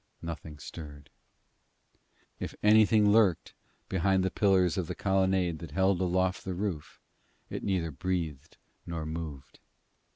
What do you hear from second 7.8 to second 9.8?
breathed nor moved.